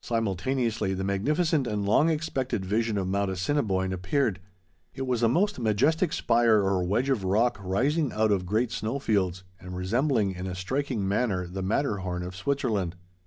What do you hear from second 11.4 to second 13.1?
the Matterhorn of Switzerland.